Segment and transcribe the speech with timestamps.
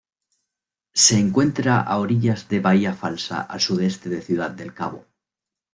[1.03, 5.05] Se encuentra a orillas de Bahía Falsa, al sudeste de Ciudad del Cabo.